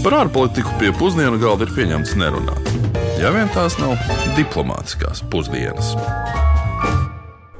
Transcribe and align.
Par 0.00 0.14
ārpolitiku 0.16 0.70
pie 0.80 0.94
pusdienu 0.96 1.36
galda 1.36 1.66
ir 1.66 1.72
pieņemts 1.76 2.14
nerunāt. 2.16 2.68
Ja 3.20 3.28
vien 3.34 3.50
tās 3.52 3.74
nav 3.76 3.98
diplomātiskās 4.32 5.20
pusdienas. 5.28 5.90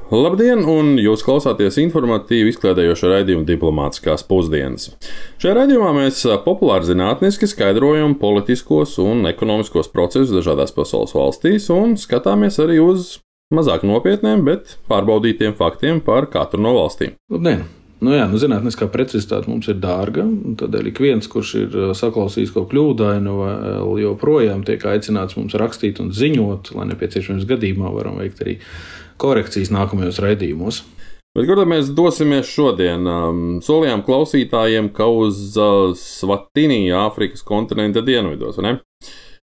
Labdien, 0.09 0.63
un 0.65 0.95
jūs 0.97 1.21
klausāties 1.21 1.77
informatīvi 1.83 2.49
izklaidējošo 2.49 3.11
raidījumu 3.11 3.45
diplomātiskās 3.45 4.25
pusdienas. 4.25 4.89
Šajā 5.37 5.53
raidījumā 5.59 5.91
mēs 5.99 6.23
populāri 6.41 6.89
zinātniski 6.89 7.45
skaidrojam 7.51 8.17
politiskos 8.19 8.95
un 9.03 9.21
ekonomiskos 9.29 9.91
procesus 9.93 10.33
dažādās 10.33 10.73
pasaules 10.73 11.13
valstīs 11.13 11.69
un 11.75 11.93
skatāmies 11.93 12.57
arī 12.63 12.79
uz 12.81 13.19
mazāk 13.53 13.85
nopietniem, 13.85 14.41
bet 14.49 14.79
pārbaudītiem 14.89 15.53
faktiem 15.61 16.01
par 16.01 16.25
katru 16.33 16.65
no 16.65 16.73
valstīm. 16.79 17.13
Labdien! 17.29 17.69
Nu 18.01 18.15
jā, 18.15 18.23
nu, 18.31 18.39
zinātniskā 18.41 18.87
precizitāte 18.89 19.49
mums 19.51 19.67
ir 19.69 19.77
dārga. 19.81 20.23
Tādēļ 20.57 20.87
ik 20.89 21.01
viens, 21.03 21.27
kurš 21.29 21.51
ir 21.59 21.75
uh, 21.77 21.91
saklausījis 21.97 22.53
kaut 22.55 22.65
ko 22.65 22.73
kļūdainu, 22.73 23.35
vēl 23.41 23.99
joprojām 24.07 24.63
tiek 24.65 24.81
aicināts 24.89 25.37
mums 25.37 25.53
rakstīt 25.61 26.01
un 26.01 26.09
ziņot, 26.15 26.73
lai 26.77 26.87
nepieciešams 26.93 27.45
gadījumā 27.49 27.93
varam 27.93 28.17
veikt 28.17 28.41
arī 28.41 28.57
korekcijas 29.21 29.69
nākamajos 29.75 30.17
raidījumos. 30.23 30.81
Bet 31.37 31.45
kur 31.47 31.61
mēs 31.69 31.93
dosimies 31.95 32.49
šodien? 32.51 33.05
Um, 33.07 33.43
solījām 33.63 34.01
klausītājiem, 34.03 34.89
ka 34.97 35.05
uz 35.07 35.53
uh, 35.55 35.93
Svatiniju, 35.95 36.97
Āfrikas 37.05 37.45
kontinenta 37.47 38.03
dienvidos, 38.03 38.57
ne? 38.65 38.79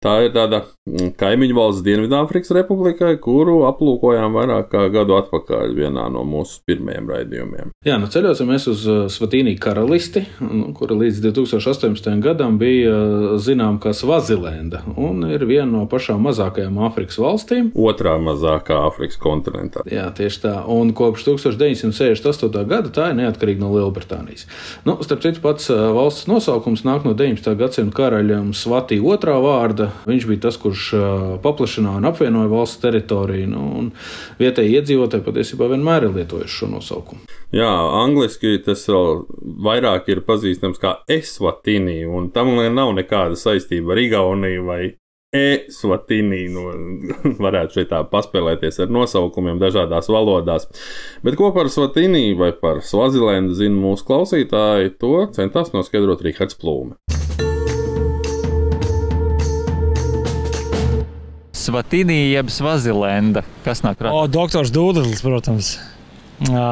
Tā 0.04 0.18
ir 0.20 0.34
tāda 0.34 0.58
mm, 0.84 1.14
kaimiņu 1.16 1.54
valsts 1.56 1.82
Dienvidāfrikas 1.84 2.52
republikai, 2.52 3.14
kuru 3.24 3.62
aplūkojām 3.70 4.34
vairāk 4.36 4.66
kā 4.74 4.82
gadu 4.92 5.16
atpakaļ 5.16 5.72
vienā 5.78 6.10
no 6.12 6.26
mūsu 6.28 6.58
pirmajiem 6.68 7.08
raidījumiem. 7.08 7.70
Jā, 7.88 7.96
nu 8.02 8.10
ceļosim 8.12 8.50
mēs 8.52 8.68
uz 8.68 8.82
uh, 8.84 8.98
Svatīniju 9.08 9.56
karalisti, 9.64 10.26
nu, 10.44 10.74
kura 10.76 10.98
līdz 11.00 11.22
2018. 11.24 12.10
gadam 12.24 12.58
bija 12.60 12.92
uh, 12.92 13.24
zinām 13.40 13.78
kā 13.80 13.94
Svazilenda, 13.96 14.82
un 15.00 15.24
ir 15.30 15.46
viena 15.48 15.70
no 15.70 15.86
pašām 15.88 16.20
mazākajām 16.28 16.76
Āfrikas 16.84 17.16
valstīm. 17.24 17.72
Otrā 17.72 18.18
mazākā 18.20 18.82
Āfrikas 18.90 19.16
kontinentā. 19.24 19.86
Jā, 19.88 20.10
tieši 20.12 20.44
tā. 20.44 20.54
Un 20.68 20.92
kopš 20.92 21.24
1968. 21.30 22.60
gada 22.68 22.92
tā 22.92 23.08
ir 23.14 23.18
neatkarīga 23.22 23.64
no 23.64 23.72
Lielbritānijas. 23.78 24.44
Nu, 24.84 24.98
starp 25.00 25.24
citu, 25.24 25.40
pats 25.48 25.72
uh, 25.72 25.88
valsts 25.96 26.28
nosaukums 26.28 26.84
nāk 26.84 27.08
no 27.08 27.16
19. 27.16 27.56
gadsimta 27.56 28.02
karaļa 28.02 28.44
Svatī 28.52 29.00
otrā 29.00 29.40
vārda 29.40 29.93
Viņš 30.08 30.26
bija 30.28 30.42
tas, 30.46 30.58
kurš 30.60 30.88
paplašināja 31.44 32.00
un 32.00 32.08
apvienoja 32.10 32.50
valsts 32.52 32.82
teritoriju. 32.82 33.50
Nu, 33.52 33.86
vietējie 34.40 34.80
iedzīvotāji 34.80 35.24
patiesībā 35.26 35.70
vienmēr 35.72 36.08
ir 36.08 36.18
lietojuši 36.18 36.58
šo 36.60 36.70
nosaukumu. 36.74 37.24
Jā, 37.54 37.70
angliski 38.02 38.58
tas 38.64 38.84
vēl 38.90 39.24
vairāk 39.64 40.10
ir 40.12 40.24
pazīstams 40.26 40.82
kā 40.82 40.98
Esvatīnī, 41.10 42.02
un 42.08 42.30
tam 42.34 42.52
nav 42.54 42.92
nekāda 42.98 43.38
saistība 43.38 43.94
ar 43.94 44.04
Igauniju 44.04 44.68
vai 44.68 44.82
e-svatīnī. 45.34 46.44
Nu, 46.54 46.68
varētu 47.44 47.80
šeit 47.80 47.90
tā 47.92 48.02
paspēlēties 48.10 48.80
ar 48.84 48.94
nosaukumiem 48.94 49.60
dažādās 49.62 50.10
valodās. 50.12 50.68
Bet 51.26 51.38
ko 51.40 51.50
par 51.56 51.70
svatīnī 51.72 52.30
vai 52.38 52.52
par 52.58 52.82
svazilendu 52.86 53.56
zina 53.58 53.78
mūsu 53.78 54.06
klausītāji, 54.08 54.96
to 55.00 55.28
centās 55.36 55.74
noskaidrot 55.74 56.24
Rihards 56.24 56.60
Plūme. 56.60 57.23
Svatīnī 61.74 62.30
jeb 62.30 62.52
Svazilenda. 62.54 63.40
Kas 63.64 63.80
nāk 63.82 63.96
prātā? 63.98 64.14
O, 64.14 64.28
doktors 64.30 64.70
Dūdlis, 64.70 65.18
protams. 65.24 65.72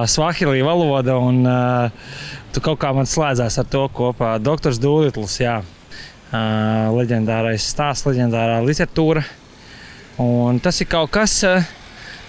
Svahilī 0.07 0.61
valoda, 0.63 1.17
un 1.19 1.41
uh, 1.43 2.13
tu 2.55 2.63
kaut 2.63 2.79
kā 2.83 2.93
man 2.95 3.09
slēdzās 3.11 3.59
ar 3.59 3.67
to 3.73 3.83
kopā. 3.91 4.37
Doktors 4.39 4.79
Dūdlis, 4.83 5.41
jā. 5.43 5.57
Uh, 6.31 6.93
leģendārais 6.95 7.67
stāsts, 7.67 8.07
leģendārā 8.07 8.61
literatūra. 8.63 9.25
Un 10.23 10.63
tas 10.63 10.79
ir 10.79 10.87
kaut 10.93 11.11
kas, 11.19 11.35
uh, 11.51 11.67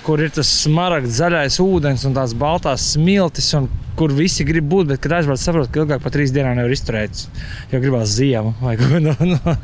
kur 0.01 0.23
ir 0.25 0.33
tas 0.33 0.49
smaragds, 0.63 1.19
zaļais 1.19 1.59
ūdens 1.61 2.07
un 2.09 2.17
tās 2.17 2.33
baltās 2.33 2.87
smiltis, 2.95 3.51
un 3.59 3.69
kur 3.99 4.15
visi 4.17 4.47
grib 4.49 4.65
būt, 4.71 4.95
bet 4.95 5.03
kad 5.03 5.19
aizbrauc, 5.19 5.43
saprot, 5.43 5.69
ka 5.69 5.83
ilgāk 5.83 6.01
par 6.01 6.15
trīs 6.15 6.33
dienām 6.33 6.57
nevar 6.57 6.73
izturēt, 6.73 7.27
jo 7.69 7.83
gribās 7.83 8.17
ziemu 8.17 8.55
vai 8.63 8.79
ko 8.81 8.97
no, 9.11 9.13
no, 9.35 9.59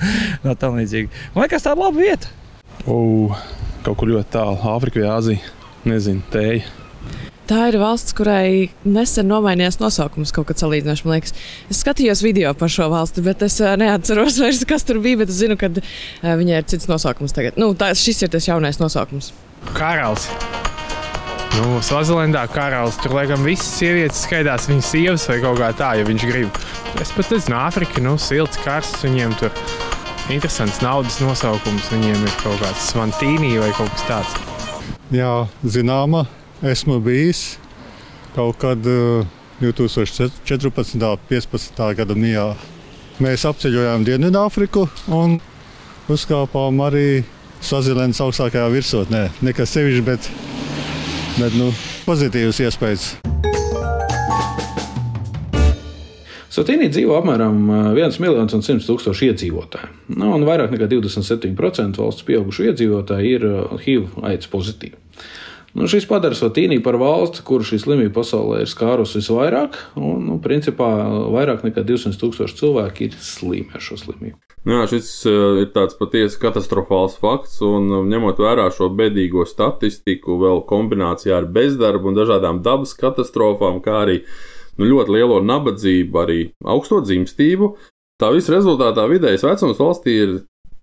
no 0.46 0.56
tam 0.62 0.78
līdzīga. 0.78 1.10
Man 1.34 1.48
liekas, 1.48 1.66
tā 1.66 1.74
ir 1.74 1.82
laba 1.82 1.98
vieta. 1.98 2.36
Uh, 2.88 3.40
kaut 3.84 4.00
kur 4.00 4.12
ļoti 4.12 4.32
tālu, 4.36 4.60
Āfrika 4.72 5.02
vai 5.02 5.10
Āzija. 5.18 5.56
Nezinu, 5.88 6.24
tēja. 6.32 6.68
Tā 7.50 7.64
ir 7.72 7.80
valsts, 7.82 8.14
kurai 8.14 8.70
nesen 8.86 9.26
nomainījās 9.26 9.80
nosaukums 9.82 10.30
kaut 10.36 10.52
kad 10.52 10.62
salīdzinoši. 10.62 11.06
Man 11.08 11.16
liekas, 11.16 11.34
es 11.74 11.80
skatījos 11.82 12.22
video 12.22 12.52
par 12.54 12.70
šo 12.70 12.92
valsti, 12.92 13.24
bet 13.26 13.42
es 13.48 13.58
neatceros 13.58 14.38
vairs, 14.44 14.62
kas 14.70 14.86
tur 14.86 15.02
bija. 15.02 15.24
Bet 15.24 15.34
es 15.34 15.40
zinu, 15.42 15.58
ka 15.58 15.72
viņai 16.22 16.62
ir 16.62 16.70
cits 16.70 16.90
nosaukums 16.92 17.34
tagad. 17.34 17.58
Nu, 17.58 17.72
tā, 17.74 17.90
šis 17.98 18.22
ir 18.28 18.34
tas 18.36 18.46
jaunais 18.52 18.78
nosaukums. 18.82 19.32
Karalis. 19.74 20.30
Nu, 21.58 21.80
Svazilendā 21.82 22.46
karalis 22.54 23.00
tur 23.02 23.18
laikam 23.18 23.42
visas 23.44 23.72
sievietes 23.80 24.22
skaitās 24.28 24.70
viņas 24.70 24.94
sievas 24.94 25.26
vai 25.32 25.40
kaut 25.42 25.58
kā 25.58 25.74
tā, 25.82 25.96
ja 25.98 26.06
viņš 26.06 26.30
grib. 26.30 26.64
Es 27.02 27.10
pat 27.18 27.34
nezinu, 27.34 27.58
Āfrika, 27.58 28.06
nu, 28.06 28.14
silts 28.22 28.62
karsts 28.62 29.02
viņiem 29.08 29.34
tur 29.42 29.50
interesants 30.30 30.82
naudas 30.84 31.20
nosaukums. 31.24 31.90
Viņiem 31.94 32.26
ir 32.26 32.36
kaut 32.44 32.60
kāds 32.62 32.90
svantīnī 32.92 33.56
vai 33.62 33.72
kaut 33.78 33.90
kas 33.96 34.06
tāds. 34.10 34.36
Jā, 35.14 35.48
zināma, 35.66 36.28
esmu 36.62 37.00
bijis 37.02 37.58
kaut 38.36 38.60
kad 38.62 38.78
2014. 39.60 40.96
un 40.96 41.02
2015. 41.02 41.82
gada 41.98 42.16
mijā. 42.16 42.52
Mēs 43.20 43.44
apceļojām 43.50 44.06
Dienvidāfriku 44.08 44.86
un 45.12 45.40
uzkāpām 46.10 46.80
arī 46.86 47.26
Sazilēnas 47.60 48.22
augstākajā 48.24 48.70
virsotnē. 48.72 49.26
Nekas 49.44 49.74
sevišķs, 49.76 50.06
bet, 50.08 50.30
bet 51.42 51.58
nu, 51.60 51.74
pozitīvs 52.06 52.64
iespējas. 52.70 53.10
Satīnī 56.50 56.88
dzīvo 56.90 57.14
apmēram 57.20 57.60
1 57.94 58.18
miljons 58.24 58.56
un 58.58 58.64
100 58.66 58.88
tūkstoši 58.88 59.30
iedzīvotāji. 59.30 59.92
Nu, 60.16 60.32
un 60.34 60.48
vairāk 60.48 60.74
nekā 60.74 60.90
27% 60.90 62.02
valsts 62.02 62.26
pieaugušo 62.26 62.72
iedzīvotāju 62.72 63.36
ir 63.36 63.46
HIV 63.84 64.26
aids 64.32 64.50
pozitīvi. 64.50 64.98
Nu, 65.78 65.86
šis 65.86 66.08
padara 66.10 66.34
Satīnī 66.34 66.80
par 66.82 66.98
valsti, 66.98 67.44
kur 67.46 67.62
šī 67.66 67.78
slimība 67.84 68.16
pasaulē 68.18 68.64
ir 68.64 68.70
skārusi 68.72 69.20
visvairāk. 69.20 69.78
Un, 70.02 70.26
nu, 70.26 70.40
principā, 70.42 70.90
vairāk 71.30 71.62
nekā 71.68 71.84
200 71.86 72.18
tūkstoši 72.18 72.58
cilvēki 72.58 73.10
ir 73.10 73.18
slimi 73.22 73.70
ar 73.78 73.86
šo 73.86 74.00
slimību. 74.02 74.40
Jā, 74.68 74.84
šis 74.92 75.10
ir 75.30 75.70
tāds 75.72 75.96
patiesi 75.96 76.40
katastrofāls 76.42 77.16
fakts, 77.22 77.62
un 77.64 78.10
ņemot 78.10 78.42
vērā 78.42 78.66
šo 78.76 78.90
bedīgo 78.92 79.46
statistiku, 79.48 80.36
vēl 80.42 80.66
kombinācijā 80.68 81.38
ar 81.38 81.48
bezdarbu 81.54 82.12
un 82.12 82.18
dažādām 82.18 82.64
dabas 82.66 82.92
katastrofām, 82.98 83.80
kā 83.86 84.02
arī 84.04 84.18
nu, 84.80 84.88
ļoti 84.88 85.16
lielo 85.16 85.40
nabadzību, 85.44 86.22
arī 86.24 86.40
augsto 86.64 87.02
dzimstību. 87.04 87.74
Tā 88.20 88.32
visa 88.36 88.56
rezultātā 88.56 89.06
vidējais 89.08 89.46
vecums 89.48 89.80
valstī 89.80 90.16
ir 90.24 90.32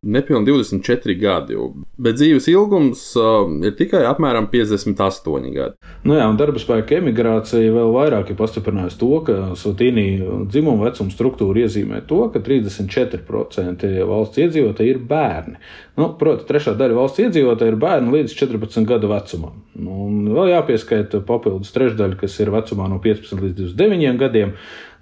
nepilnīgi 0.04 0.52
24 0.52 1.16
gadi, 1.20 1.58
bet 2.00 2.18
dzīves 2.18 2.48
ilgums 2.52 3.02
uh, 3.18 3.46
ir 3.64 3.74
tikai 3.78 4.02
apmēram 4.08 4.48
58 4.52 5.52
gadi. 5.54 5.76
Nu 6.06 6.18
jā, 6.18 6.26
un 6.30 6.38
darba 6.40 6.60
spēka 6.62 6.98
emigrācija 7.00 7.72
vēl 7.74 7.92
vairāk 7.94 8.32
ir 8.32 8.38
pastiprinājusi 8.38 9.00
to, 9.00 9.10
ka 9.26 9.38
Sotīnī 9.58 10.06
dzimuma 10.50 10.88
vecuma 10.90 11.14
struktūra 11.14 11.64
iezīmē 11.64 12.02
to, 12.10 12.22
ka 12.34 12.42
34% 12.44 13.90
valsts 14.10 14.42
iedzīvotāji 14.44 14.94
ir 14.94 15.02
bērni. 15.10 15.60
Nu, 15.96 16.10
Protams, 16.20 16.44
trešā 16.48 16.74
daļa 16.76 16.98
valsts 16.98 17.22
iedzīvotāji 17.24 17.72
ir 17.72 17.78
bērni 17.80 18.18
līdz 18.18 18.34
14 18.36 18.88
gadu 18.88 19.08
vecumam. 19.10 19.62
Nu, 19.80 20.06
un 20.06 20.26
vēl 20.36 20.52
jāpieskaita 20.52 21.22
papildus 21.26 21.72
trešdaļa, 21.74 22.18
kas 22.20 22.36
ir 22.42 22.52
vecumā 22.54 22.90
no 22.92 23.00
15 23.02 23.40
līdz 23.40 23.62
29 23.64 24.20
gadiem. 24.20 24.52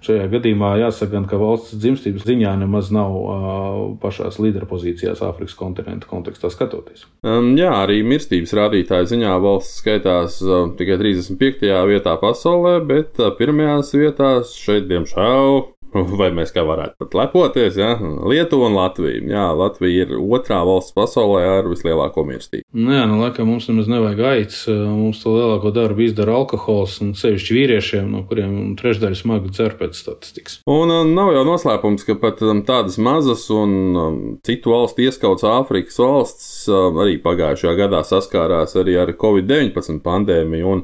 Šajā 0.05 0.27
gadījumā 0.29 0.75
jāsaka, 0.83 1.23
ka 1.29 1.39
valsts 1.41 1.73
dzimstības 1.81 2.25
ziņā 2.27 2.51
nemaz 2.61 2.91
nav 2.93 3.15
uh, 3.15 3.77
pašās 4.01 4.37
līderpozīcijās 4.43 5.23
Āfrikas 5.25 5.57
kontinenta 5.57 6.09
kontekstā 6.09 6.51
skatoties. 6.53 7.07
Um, 7.25 7.53
jā, 7.57 7.71
arī 7.81 8.01
mirstības 8.05 8.53
rādītāju 8.59 9.09
ziņā 9.15 9.33
valsts 9.41 9.79
skaitās 9.81 10.37
uh, 10.45 10.67
tikai 10.77 10.99
35. 11.01 11.71
vietā 11.89 12.13
pasaulē, 12.21 12.77
bet 12.85 13.17
uh, 13.21 13.31
pirmajās 13.39 13.95
vietās 13.97 14.53
šeit, 14.59 14.85
diemžēl, 14.91 15.63
vai 16.19 16.29
mēs 16.35 16.53
kā 16.55 16.63
varētu 16.65 16.99
pat 17.01 17.15
lepoties, 17.19 17.77
ja? 17.79 17.95
Lietuva 17.99 18.69
un 18.69 18.77
Latvija. 18.77 19.21
Jā, 19.31 19.45
Latvija 19.55 20.05
ir 20.05 20.13
otrā 20.19 20.61
valsts 20.67 20.95
pasaulē 20.95 21.43
ar 21.59 21.69
vislielāko 21.69 22.25
mirstību. 22.27 22.65
Nu 22.75 22.95
jā, 22.95 23.05
nu, 23.09 23.19
laikam 23.23 23.49
mums 23.51 23.69
nemaz 23.69 23.89
nevajag 23.91 24.21
aicis. 24.31 24.65
Mums 24.69 25.21
to 25.23 25.35
lielāko 25.35 25.71
darbu 25.75 26.05
izdara 26.05 26.35
alkohols 26.39 26.97
un 27.05 27.13
sevišķi 27.17 27.57
vīriešiem, 27.59 28.11
no 28.11 28.25
kuriem 28.29 28.75
trešdaļa 28.79 29.19
smagi 29.19 29.53
dzer 29.55 29.77
pēc 29.79 29.97
statistikas. 29.99 30.59
Un 30.69 30.91
uh, 30.91 31.03
nav 31.07 31.33
jau 31.35 31.45
noslēpums, 31.47 32.05
ka 32.07 32.17
pat 32.21 32.43
um, 32.45 32.63
tādas 32.67 32.99
mazas 33.01 33.47
un 33.53 33.75
um, 33.95 34.21
citu 34.45 34.73
valstu 34.73 35.05
ieskauts 35.07 35.45
Āfrikas 35.47 35.99
valsts 36.01 36.49
um, 36.71 37.01
arī 37.03 37.19
pagājušajā 37.23 37.75
gadā 37.85 38.01
saskārās 38.07 38.75
arī 38.79 38.97
ar 39.01 39.13
Covid-19 39.19 40.01
pandēmiju. 40.05 40.81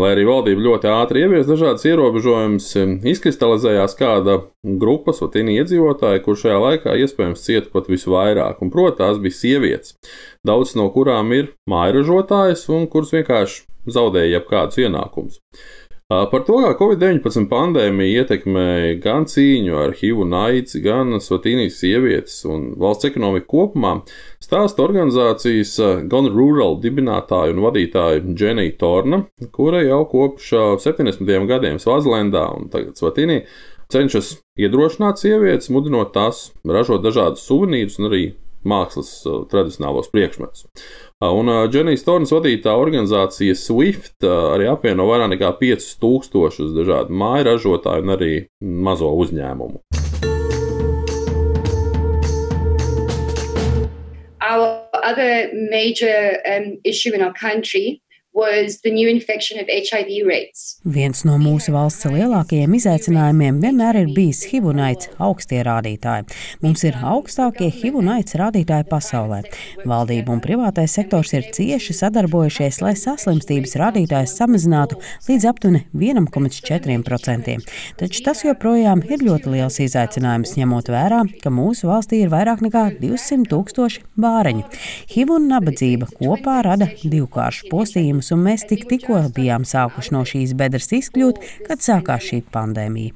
Lai 0.00 0.10
arī 0.10 0.24
valdība 0.26 0.64
ļoti 0.64 0.88
ātri 0.90 1.22
ievies 1.22 1.46
dažādas 1.46 1.84
ierobežojumus, 1.86 2.70
izkristalizējās 3.12 3.94
kāda 3.98 4.40
grupa 4.80 5.14
Svatīni 5.14 5.54
iedzīvotāji, 5.60 6.24
kur 6.24 6.38
šajā 6.40 6.56
laikā 6.64 6.96
iespējams 7.04 7.44
cieta 7.46 7.70
pat 7.74 7.86
visvairāk, 7.92 8.58
un 8.64 8.72
proti 8.74 8.98
tās 9.02 9.20
bija 9.22 9.38
sievietes, 9.38 9.94
daudz 10.46 10.74
no 10.80 10.88
kurām 10.94 11.30
ir 11.36 11.52
mājražotājas 11.70 12.66
un 12.74 12.88
kuras 12.90 13.14
vienkārši 13.14 13.62
zaudēja 13.94 14.38
jebkādus 14.38 14.80
ienākumus. 14.82 15.40
Par 16.12 16.42
to, 16.44 16.58
kā 16.60 16.74
Covid-19 16.76 17.46
pandēmija 17.48 18.20
ietekmēja 18.20 18.96
gan 19.00 19.24
cīņu 19.24 19.78
ar 19.80 19.94
HIV 19.96 20.18
un 20.26 20.34
AIDS, 20.36 20.76
gan 20.84 21.16
Svatīnijas 21.16 21.78
sievietes 21.80 22.34
un 22.44 22.66
valsts 22.76 23.08
ekonomiku 23.08 23.48
kopumā, 23.48 23.94
stāsta 24.44 24.84
organizācijas 24.84 25.72
Gone 26.12 26.28
Rural 26.34 26.76
dibinātāja 26.82 27.54
un 27.56 27.64
vadītāja 27.64 28.20
Dženija 28.26 28.76
Torna, 28.82 29.22
kura 29.56 29.80
jau 29.80 30.02
kopš 30.12 30.52
70. 30.84 31.24
gadiem 31.48 31.80
Svazlendā 31.80 32.50
un 32.52 32.68
tagad 32.68 33.00
Svatīnī 33.00 33.40
cenšas 33.88 34.34
iedrošināt 34.60 35.24
sievietes, 35.24 35.72
mudinot 35.72 36.12
tās 36.12 36.50
ražot 36.68 37.00
dažādus 37.00 37.48
suvenīrus 37.48 37.96
un 38.02 38.10
arī 38.10 38.24
mākslas 38.68 39.22
tradicionālos 39.48 40.12
priekšmetus. 40.12 40.68
Un 41.32 41.48
Dženijas 41.70 42.04
Tornas 42.04 42.32
vadītā 42.34 42.74
organizācija 42.76 43.54
Swift 43.56 44.26
arī 44.28 44.66
apvieno 44.68 45.06
vairāk 45.08 45.30
nekā 45.32 45.52
5000 45.60 46.74
dažādu 46.76 47.16
māju 47.16 47.46
ražotāju 47.48 48.04
un 48.04 48.14
arī 48.16 48.32
mazo 48.60 49.08
uzņēmumu. 49.22 49.80
Our 54.44 54.84
other 55.02 55.48
major 55.70 56.36
um, 56.44 56.76
issue 56.84 57.14
in 57.14 57.22
our 57.22 57.32
country 57.32 58.03
Viens 60.96 61.20
no 61.22 61.36
mūsu 61.38 61.70
valsts 61.70 62.08
lielākajiem 62.10 62.72
izaicinājumiem 62.74 63.60
vienmēr 63.62 64.00
ir 64.00 64.08
bijis 64.16 64.40
HIV 64.50 64.72
un 64.72 64.80
aids 64.88 65.06
augstie 65.22 65.60
rādītāji. 65.62 66.26
Mums 66.64 66.82
ir 66.88 66.98
augstākie 66.98 67.68
HIV 67.70 68.00
un 68.00 68.10
aids 68.16 68.34
rādītāji 68.40 68.88
pasaulē. 68.90 69.38
Valdība 69.86 70.34
un 70.34 70.42
privātais 70.42 70.96
sektors 70.98 71.30
ir 71.38 71.46
cieši 71.54 71.94
sadarbojušies, 72.00 72.80
lai 72.82 72.96
saslimstības 72.98 73.76
rādītājs 73.78 74.34
samazinātu 74.40 74.98
līdz 75.28 75.46
aptuveni 75.52 75.84
1,4%. 75.94 77.56
Taču 78.02 78.24
tas 78.26 78.42
joprojām 78.42 79.04
ir 79.06 79.22
ļoti 79.28 79.54
liels 79.54 79.78
izaicinājums, 79.86 80.56
ņemot 80.58 80.90
vērā, 80.90 81.22
ka 81.38 81.54
mūsu 81.54 81.86
valstī 81.92 82.24
ir 82.24 82.34
vairāk 82.34 82.66
nekā 82.66 82.84
200 82.98 83.46
tūkstoši 83.54 84.02
bāreņu. 84.18 84.66
HIV 85.14 85.36
un 85.38 85.48
nabadzība 85.54 86.10
kopā 86.18 86.58
rada 86.66 86.90
divkāršu 87.04 87.70
postījumu 87.70 88.23
gadījumus, 88.24 88.32
un 88.32 88.44
mēs 88.44 88.64
tik 88.68 88.86
tikko 88.88 89.30
bijām 89.34 89.64
sākuši 89.64 90.12
no 90.12 90.24
šīs 90.24 90.54
bedres 90.54 90.90
izkļūt, 90.92 91.40
kad 91.66 91.80
sākās 91.80 92.22
šī 92.30 92.42
pandēmija. 92.52 93.12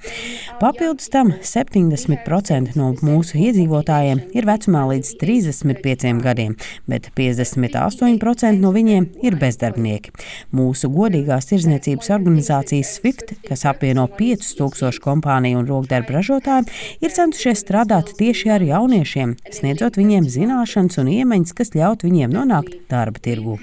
Papildus 0.60 1.08
tam 1.10 1.32
70% 1.42 2.76
no 2.76 2.94
mūsu 3.02 3.38
iedzīvotājiem 3.38 4.34
ir 4.34 4.46
vecumā 4.46 4.86
līdz 4.92 5.16
35 5.20 6.22
gadiem, 6.22 6.56
bet 6.86 7.10
58% 7.16 8.60
no 8.60 8.72
viņiem 8.72 9.08
ir 9.22 9.36
bezdarbnieki. 9.38 10.12
Mūsu 10.52 10.90
godīgās 10.90 11.48
tirdzniecības 11.48 12.10
organizācijas 12.10 12.98
SWIFT, 12.98 13.34
kas 13.48 13.64
apvieno 13.64 14.08
5000 14.08 15.00
kompāniju 15.00 15.62
un 15.62 15.68
rokdarbu 15.68 16.18
ražotājiem, 16.18 16.68
ir 17.00 17.14
centušies 17.14 17.62
strādāt 17.64 18.14
tieši 18.18 18.52
ar 18.54 18.64
jauniešiem, 18.64 19.36
sniedzot 19.52 19.98
viņiem 19.98 20.28
zināšanas 20.28 21.00
un 21.02 21.12
iemaņas, 21.12 21.54
kas 21.54 21.74
ļaut 21.76 22.04
viņiem 22.06 22.34
nonākt 22.34 22.80
darba 22.90 23.20
tirgū. 23.22 23.58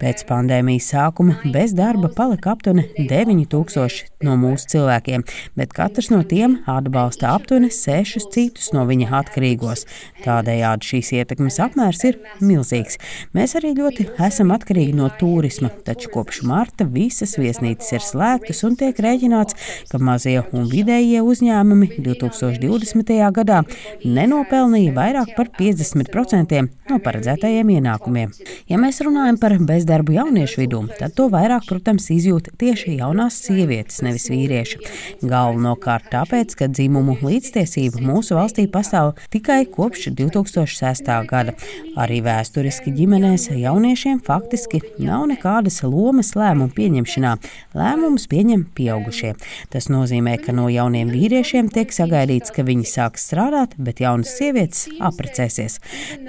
Pēc 0.00 0.24
pandēmijas 0.28 0.83
sākuma 0.84 1.38
bez 1.54 1.74
darba 1.76 2.08
palika 2.18 2.52
aptuveni 2.54 2.84
9000 3.10 4.13
no 4.24 4.36
mūsu 4.40 4.70
cilvēkiem, 4.74 5.24
bet 5.58 5.74
katrs 5.76 6.10
no 6.12 6.22
tiem 6.26 6.58
atbalsta 6.70 7.30
aptuveni 7.34 7.70
6 7.74 8.28
citus 8.34 8.72
no 8.74 8.84
viņa 8.88 9.10
atkarīgos. 9.20 9.84
Tādējādi 10.24 10.90
šīs 10.90 11.12
ietekmes 11.20 11.60
apmērs 11.62 12.04
ir 12.08 12.18
milzīgs. 12.40 12.98
Mēs 13.36 13.56
arī 13.58 13.74
ļoti 13.78 14.08
esam 14.26 14.52
atkarīgi 14.54 14.96
no 14.96 15.10
turisma, 15.20 15.70
taču 15.86 16.10
kopš 16.14 16.42
marta 16.48 16.86
visas 16.88 17.36
viesnīcas 17.40 17.92
ir 17.96 18.04
slēgtas 18.04 18.64
un 18.66 18.78
tiek 18.80 18.98
rēķināts, 19.04 19.58
ka 19.90 20.00
mazie 20.02 20.40
un 20.52 20.68
vidējie 20.70 21.22
uzņēmumi 21.24 21.90
2020. 21.98 23.14
gadā 23.36 23.62
nenopelnīja 24.04 24.94
vairāk 24.96 25.34
par 25.36 25.50
50% 25.58 26.62
no 26.90 26.98
paredzētajiem 27.04 27.74
ienākumiem. 27.78 28.32
Ja 28.70 28.78
mēs 28.80 29.00
runājam 29.04 29.38
par 29.40 29.56
bezdarbu 29.60 30.16
jauniešu 30.18 30.62
vidū, 30.62 30.82
tad 30.98 31.16
to 31.18 31.28
vairāk, 31.32 31.66
protams, 31.68 32.10
izjūt 32.14 32.52
tieši 32.60 32.98
jaunās 33.00 33.38
sievietes, 33.44 34.00
nevis 34.14 34.30
vīrieši. 34.30 34.78
Galvenokārt 35.24 36.10
tāpēc, 36.12 36.54
ka 36.58 36.68
dzimumu 36.70 37.16
līdztiesība 37.22 38.02
mūsu 38.04 38.36
valstī 38.38 38.66
pastāv 38.70 39.14
tikai 39.34 39.64
kopš 39.66 40.12
2006. 40.14 41.10
gada. 41.26 41.54
Arī 41.98 42.20
vēsturiski 42.24 42.92
ģimenēs 42.94 43.50
jauniešiem 43.50 44.20
faktiski 44.24 44.80
nav 44.98 45.26
nekādas 45.30 45.82
lomas 45.82 46.34
lēmumu 46.38 46.72
pieņemšanā. 46.74 47.34
Lēmumus 47.74 48.26
pieņem 48.30 48.66
pieaugušie. 48.74 49.34
Tas 49.70 49.90
nozīmē, 49.90 50.36
ka 50.42 50.54
no 50.54 50.68
jauniem 50.70 51.10
vīriešiem 51.10 51.70
tiek 51.74 51.92
sagaidīts, 51.94 52.54
ka 52.54 52.66
viņi 52.66 52.86
sāks 52.88 53.26
strādāt, 53.30 53.74
bet 53.78 54.02
jaunas 54.04 54.36
sievietes 54.38 54.86
apprecēsies. 55.02 55.80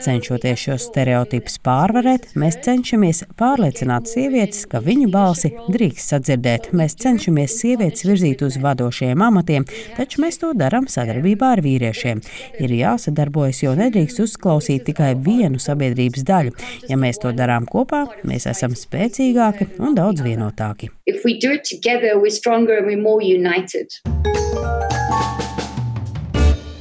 Cenšoties 0.01 0.65
šos 0.65 0.89
stereotipus 0.89 1.59
pārvarēt, 1.65 2.31
mēs 2.39 2.59
cenšamies 2.65 3.25
pārliecināt 3.39 4.09
sievietes, 4.09 4.65
ka 4.69 4.81
viņu 4.83 5.11
balsi 5.13 5.53
drīkst 5.69 6.13
sadzirdēt. 6.15 6.71
Mēs 6.77 6.97
cenšamies 7.01 7.59
sievietes 7.59 7.74
virzīt 8.07 8.43
uz 8.45 8.57
vadošiem 8.61 9.21
amatiem, 9.21 9.65
taču 9.97 10.23
mēs 10.23 10.39
to 10.41 10.51
darām 10.57 10.87
sadarbībā 10.91 11.53
ar 11.55 11.63
vīriešiem. 11.65 12.23
Ir 12.63 12.75
jāsadarbojas, 12.79 13.63
jo 13.65 13.75
nedrīkst 13.77 14.21
uzklausīt 14.25 14.87
tikai 14.89 15.13
vienu 15.27 15.61
sabiedrības 15.61 16.25
daļu. 16.27 16.55
Ja 16.89 16.99
mēs 17.01 17.21
to 17.23 17.33
darām 17.35 17.67
kopā, 17.69 18.05
mēs 18.23 18.47
esam 18.51 18.75
spēcīgāki 18.77 19.75
un 19.79 19.97
daudz 19.97 20.25
vienotāki. 20.25 20.91
If 21.05 21.25
we 21.25 21.39
do 21.39 21.51
it 21.51 21.63
together, 21.63 22.19
we're 22.19 22.33
stronger 22.33 22.77
and 22.77 22.87
we're 22.87 23.01
more 23.01 23.21
united. 23.21 23.91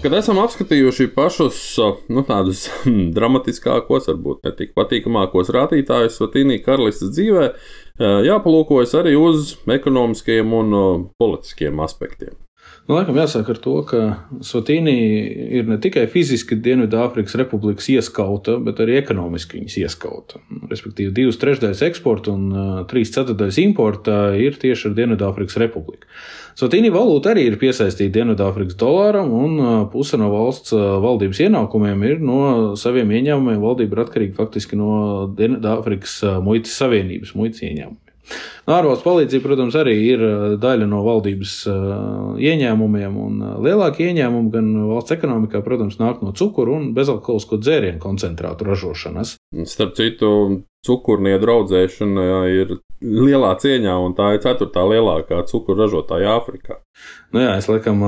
Kad 0.05 0.13
esam 0.13 0.37
apskatījuši 0.37 1.07
pašus 1.15 1.59
nu, 2.13 2.21
tādus 2.29 2.67
hmm, 2.83 3.07
dramatiskākos, 3.17 4.11
varbūt 4.11 4.43
ne 4.45 4.51
tik 4.59 4.75
patīkamākos 4.77 5.49
rādītājus 5.57 6.19
Latīnijas 6.21 6.61
karalistes 6.67 7.15
dzīvē, 7.17 7.47
jāpalūkojas 8.01 8.95
arī 8.99 9.15
uz 9.19 9.55
ekonomiskajiem 9.71 10.57
un 10.59 10.79
politiskiem 11.19 11.81
aspektiem. 11.85 12.35
Nu, 12.85 12.99
laikam 12.99 13.17
jāsāk 13.17 13.49
ar 13.49 13.59
to, 13.65 13.79
ka 13.89 13.99
Sotīnī 14.45 14.95
ir 15.57 15.65
ne 15.71 15.79
tikai 15.81 16.03
fiziski 16.13 16.59
Dienvidāfrikas 16.61 17.33
republikas 17.41 17.87
ieskauta, 17.89 18.59
bet 18.61 18.83
arī 18.85 18.99
ekonomiski 18.99 19.57
viņas 19.57 19.77
ieskauta. 19.81 20.43
Respektīvi, 20.69 21.15
divas 21.17 21.41
trešdaļas 21.41 21.81
eksporta 21.89 22.35
un 22.35 22.85
trīs 22.91 23.15
ceturdaļas 23.15 23.61
importa 23.65 24.19
ir 24.37 24.61
tieši 24.61 24.91
ar 24.91 24.99
Dienvidāfrikas 25.01 25.57
republiku. 25.65 26.05
Sotīni 26.61 26.93
valūta 26.93 27.33
arī 27.33 27.49
ir 27.49 27.57
piesaistīta 27.63 28.19
Dienvidāfrikas 28.19 28.77
dolāram, 28.77 29.33
un 29.33 29.89
puse 29.89 30.21
no 30.21 30.29
valsts 30.37 30.77
valdības 30.77 31.41
ienākumiem 31.49 32.09
ir 32.11 32.21
no 32.21 32.41
saviem 32.77 33.17
ieņēmumiem. 33.17 33.65
Valdība 33.65 33.97
ir 33.97 34.05
atkarīga 34.05 34.43
faktiski 34.45 34.77
no 34.77 35.25
Dienvidāfrikas 35.41 36.21
muitas 36.45 36.77
savienības 36.85 37.33
muitas 37.33 37.65
ieņēmumiem. 37.65 38.04
Ārvalstu 38.65 39.05
palīdzība, 39.05 39.45
protams, 39.45 39.75
arī 39.77 39.95
ir 40.09 40.23
daļa 40.61 40.87
no 40.89 41.03
valdības 41.05 41.57
ieņēmumiem, 42.41 43.19
un 43.21 43.43
lielākie 43.65 44.09
ieņēmumi 44.11 44.53
gan 44.55 44.71
valsts 44.89 45.17
ekonomikā, 45.19 45.61
protams, 45.67 45.99
nāk 46.01 46.23
no 46.25 46.33
cukuru 46.37 46.79
un 46.79 46.93
bezalkoholisko 46.97 47.61
dzērienu 47.61 48.01
koncentrātu 48.03 48.69
ražošanas. 48.71 49.37
Starp 49.69 49.99
citu, 49.99 50.31
cukurnieku 50.85 51.53
audzēšana 51.59 52.25
ir 52.53 52.79
lielā 53.05 53.53
cieņā, 53.61 53.95
un 54.01 54.17
tā 54.17 54.31
ir 54.35 54.43
ceturtā 54.45 54.85
lielākā 54.89 55.43
cukuru 55.51 55.85
ražotāja 55.85 56.39
Āfrikā. 56.39 56.81
Nu 57.35 57.43
jā, 57.45 57.55
es 57.61 57.69
laikam 57.69 58.01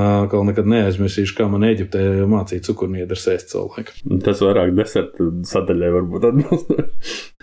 nekad 0.49 0.68
neaizmirsīšu, 0.73 1.37
kā 1.37 1.49
man 1.52 1.66
Eģiptē 1.68 2.02
mācīja 2.30 2.64
cukurniedru 2.70 3.18
sēst 3.20 3.56
laiku. 3.58 3.96
Tas 4.25 4.40
vairāk 4.44 4.73
deserta 4.76 5.30
sadaļai 5.52 5.94
varbūt 6.00 6.28
atbilst. 6.30 6.76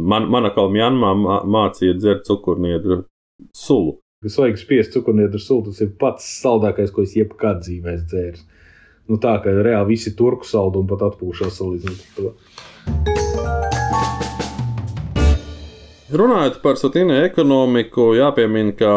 Man, 0.00 0.28
mana 0.32 0.52
kalmjānmā 0.54 1.14
mācīja 1.44 1.96
dzert 1.98 2.24
cukurniedru 2.28 3.02
sulu. 3.56 3.98
Kas 4.24 4.36
vajag 4.40 4.58
spiest 4.60 4.96
cukurniedru 4.96 5.40
sulu, 5.40 5.70
tas 5.70 5.80
ir 5.84 5.94
pats 6.00 6.26
saldākais, 6.42 6.92
ko 6.92 7.04
es 7.06 7.16
jebkad 7.16 7.62
dzīvē 7.64 7.96
dzēru. 8.02 8.42
Nu 9.10 9.18
tā, 9.22 9.38
ka 9.42 9.54
reāli 9.64 9.96
visi 9.96 10.12
turku 10.16 10.46
saldu 10.46 10.84
un 10.84 10.90
pat 10.90 11.08
atpūšos 11.08 11.56
salīdzinot 11.56 12.04
ar 12.04 12.20
to. 12.20 13.09
Runājot 16.10 16.56
par 16.62 16.78
satīnu 16.80 17.14
ekonomiku, 17.22 18.08
jāpiemina, 18.18 18.72
ka 18.74 18.90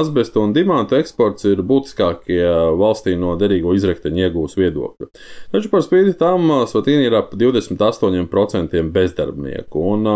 asbestu 0.00 0.42
un 0.44 0.50
dimantu 0.52 0.98
eksports 0.98 1.46
ir 1.48 1.62
būtiskākie 1.64 2.42
valstī 2.76 3.14
no 3.16 3.32
derīgo 3.40 3.72
izrakteņu 3.78 4.24
iegūs 4.26 4.58
viedokļa. 4.58 5.08
Taču 5.54 5.72
par 5.72 5.84
spīti 5.86 6.12
tam 6.20 6.52
satīna 6.68 7.06
ir 7.06 7.16
ap 7.16 7.32
28% 7.40 8.84
bezdarbnieku. 8.92 9.86
Un 9.94 10.12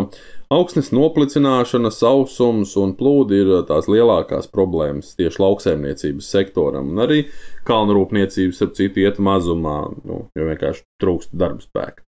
Augsnes 0.53 0.91
noplicināšana, 0.93 1.89
sausums 1.95 2.75
un 2.77 2.93
plūdi 2.99 3.39
ir 3.41 3.53
tās 3.69 3.89
lielākās 3.89 4.51
problēmas 4.53 5.15
tieši 5.17 5.41
lauksaimniecības 5.41 6.29
sektoram, 6.35 6.91
un 6.93 7.01
arī 7.07 7.23
kalnrūpniecības, 7.69 8.61
ap 8.67 8.75
citu, 8.77 9.07
iet 9.07 9.21
mazumā, 9.23 9.79
nu, 10.05 10.27
jo 10.37 10.49
vienkārši 10.51 10.85
trūkst 11.01 11.33
darba 11.33 11.65
spēka. 11.65 12.05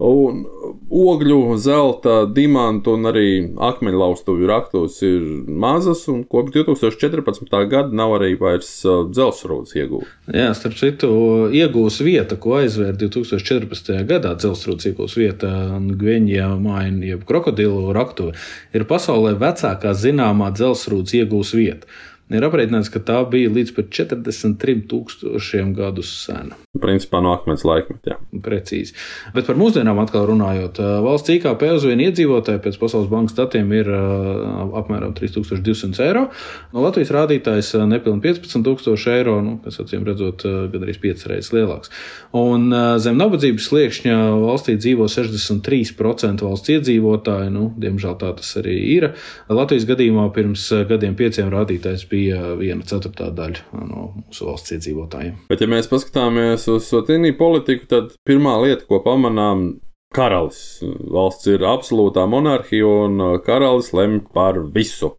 Un 0.00 0.46
ogļu, 0.90 1.58
zelta, 1.60 2.22
dimantu 2.32 2.94
un 2.96 3.08
arī 3.10 3.26
akmeņlaustuvju 3.68 4.48
raktos 4.48 4.96
ir 5.04 5.20
mazas, 5.44 6.06
un 6.08 6.22
kopš 6.24 6.54
2014. 6.54 7.52
gada 7.68 7.92
nav 7.92 8.14
arī 8.16 8.32
vairs 8.40 8.70
dzelzceļa 8.86 9.58
iegūta. 9.82 10.08
Jā, 10.32 10.48
starp 10.56 10.78
citu, 10.80 11.10
iegūs 11.52 12.00
vieta, 12.06 12.38
ko 12.40 12.56
aizvēra 12.62 12.96
2014. 12.96 13.92
gadā 14.08 14.32
dzelzceļa 14.40 14.90
iegūs 14.90 15.18
vieta 15.20 15.52
Gveņģijā, 16.00 16.48
Maina, 16.64 17.04
jeb 17.12 17.26
krokodilu 17.28 17.92
raktuve, 17.96 18.38
ir 18.72 18.88
pasaulē 18.88 19.36
vecākā 19.42 19.92
zināmā 19.92 20.48
dzelzceļa 20.56 21.20
iegūs 21.20 21.52
vieta. 21.60 21.92
Ir 22.30 22.44
aprēķināts, 22.46 22.92
ka 22.94 23.00
tā 23.02 23.18
bija 23.26 23.50
līdz 23.50 23.72
pat 23.74 23.88
43 23.90 24.84
tūkstošiem 24.90 25.72
gadus 25.74 26.12
sena. 26.28 26.54
Principā 26.78 27.18
no 27.24 27.32
akmens 27.34 27.64
laikmeta. 27.66 28.20
Precīzi. 28.44 28.94
Bet 29.34 29.48
par 29.48 29.56
mūsdienām 29.58 29.98
atkal 29.98 30.28
runājot, 30.30 30.78
valsts 31.02 31.32
IKP 31.34 31.64
uz 31.74 31.86
vienu 31.88 32.06
iedzīvotāju 32.06 32.62
pēc 32.62 32.78
Pasaules 32.78 33.10
bankas 33.10 33.34
datiem 33.34 33.72
ir 33.74 33.90
apmēram 33.90 35.16
3200 35.18 36.04
eiro. 36.06 36.28
No 36.70 36.84
Latvijas 36.84 37.10
rādītājs 37.16 37.72
nepilnīgi 37.90 38.44
15,000 38.46 39.16
eiro, 39.16 39.40
nu, 39.42 39.56
kas 39.64 39.80
acīm 39.82 40.06
redzot, 40.06 40.46
gandrīz 40.70 41.00
5 41.02 41.26
reizes 41.32 41.50
lielāks. 41.56 41.90
Un 42.36 42.70
zem 43.02 43.18
nabadzības 43.18 43.66
sliekšņa 43.72 44.16
valstī 44.44 44.76
dzīvo 44.78 45.10
63% 45.10 46.46
valsts 46.46 46.74
iedzīvotāji. 46.76 47.50
Nu, 47.58 47.72
diemžēl 47.82 48.14
tā 48.22 48.30
tas 48.38 48.54
arī 48.62 48.78
ir. 48.94 49.10
Latvijas 49.50 49.90
gadījumā 49.90 50.30
pirms 50.36 50.70
gadiem 50.86 51.18
pieciem 51.18 51.50
rādītājs 51.50 52.06
bija 52.06 52.19
bija 52.20 52.54
viena 52.60 52.86
ceturtā 52.86 53.30
daļa 53.34 53.84
no 53.88 54.08
mūsu 54.20 54.48
valsts 54.48 54.76
iedzīvotājiem. 54.76 55.38
Bet, 55.50 55.64
ja 55.64 55.70
mēs 55.70 55.88
paskatāmies 55.90 56.66
uz 56.72 56.88
Sotīniju 56.90 57.38
politiku, 57.40 57.88
tad 57.90 58.12
pirmā 58.28 58.58
lieta, 58.64 58.86
ko 58.88 59.00
pamanām, 59.04 59.70
karalis. 60.14 60.80
Valsts 60.82 61.50
ir 61.52 61.64
absolūtā 61.66 62.26
monarhija, 62.30 62.86
un 63.06 63.40
karalis 63.46 63.92
lemj 63.96 64.24
par 64.34 64.58
visu. 64.74 65.14